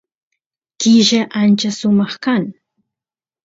[0.79, 2.43] killa ancha sumaq kan